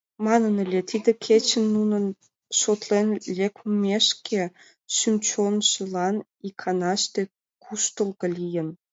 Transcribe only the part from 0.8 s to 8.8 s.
тиде кечын, нуным шотлен лекмекше, шӱм-чонжылан иканаште куштылго лийын.